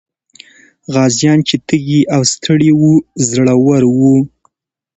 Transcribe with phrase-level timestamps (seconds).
[0.93, 2.93] غازيان چې تږي او ستړي وو،
[3.29, 4.15] زړور وو.